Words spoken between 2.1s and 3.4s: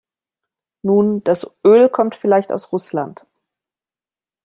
vielleicht aus Russland.